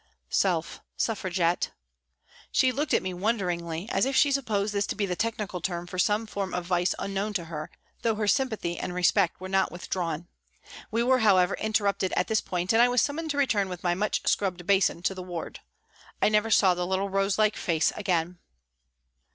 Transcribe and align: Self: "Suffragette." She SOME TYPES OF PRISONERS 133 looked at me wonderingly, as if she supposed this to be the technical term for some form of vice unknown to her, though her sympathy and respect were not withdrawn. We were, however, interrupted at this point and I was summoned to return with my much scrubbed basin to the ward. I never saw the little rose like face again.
Self: 0.31 0.81
"Suffragette." 0.97 1.69
She 2.51 2.71
SOME 2.71 2.77
TYPES 2.77 2.81
OF 2.81 2.89
PRISONERS 3.01 3.15
133 3.21 3.59
looked 3.61 3.61
at 3.61 3.61
me 3.61 3.83
wonderingly, 3.83 3.89
as 3.95 4.05
if 4.07 4.15
she 4.15 4.31
supposed 4.31 4.73
this 4.73 4.87
to 4.87 4.95
be 4.95 5.05
the 5.05 5.15
technical 5.15 5.61
term 5.61 5.85
for 5.85 5.99
some 5.99 6.25
form 6.25 6.55
of 6.55 6.65
vice 6.65 6.95
unknown 6.97 7.33
to 7.33 7.45
her, 7.45 7.69
though 8.01 8.15
her 8.15 8.27
sympathy 8.27 8.79
and 8.79 8.95
respect 8.95 9.39
were 9.39 9.47
not 9.47 9.71
withdrawn. 9.71 10.27
We 10.89 11.03
were, 11.03 11.19
however, 11.19 11.53
interrupted 11.53 12.13
at 12.13 12.29
this 12.29 12.41
point 12.41 12.73
and 12.73 12.81
I 12.81 12.87
was 12.89 13.03
summoned 13.03 13.29
to 13.29 13.37
return 13.37 13.69
with 13.69 13.83
my 13.83 13.93
much 13.93 14.27
scrubbed 14.27 14.65
basin 14.65 15.03
to 15.03 15.13
the 15.13 15.21
ward. 15.21 15.59
I 16.19 16.29
never 16.29 16.49
saw 16.49 16.73
the 16.73 16.87
little 16.87 17.09
rose 17.11 17.37
like 17.37 17.55
face 17.55 17.91
again. 17.95 18.39